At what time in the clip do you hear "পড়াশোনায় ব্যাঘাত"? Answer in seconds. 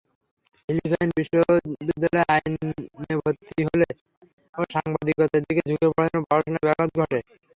6.29-6.89